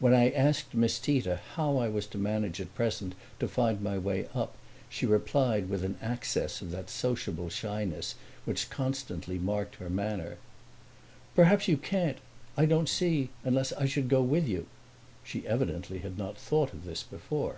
[0.00, 3.98] When I asked Miss Tita how I was to manage at present to find my
[3.98, 4.54] way up
[4.88, 8.14] she replied with an access of that sociable shyness
[8.46, 10.38] which constantly marked her manner.
[11.34, 12.16] "Perhaps you can't.
[12.56, 14.66] I don't see unless I should go with you."
[15.22, 17.56] She evidently had not thought of this before.